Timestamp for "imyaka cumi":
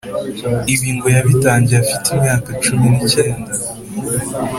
2.15-2.87